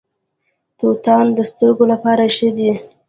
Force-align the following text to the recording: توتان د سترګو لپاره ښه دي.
توتان 0.79 1.25
د 1.37 1.39
سترګو 1.49 1.83
لپاره 1.93 2.23
ښه 2.35 2.49
دي. 2.57 2.71